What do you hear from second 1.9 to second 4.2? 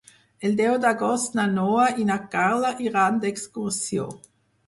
i na Carla iran d'excursió.